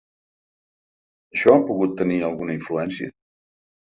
[1.35, 3.13] Això ha pogut tenir alguna influència?